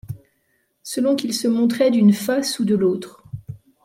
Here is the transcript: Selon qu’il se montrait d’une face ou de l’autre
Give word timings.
Selon 0.81 1.15
qu’il 1.15 1.31
se 1.31 1.47
montrait 1.47 1.91
d’une 1.91 2.11
face 2.11 2.57
ou 2.57 2.65
de 2.65 2.73
l’autre 2.73 3.23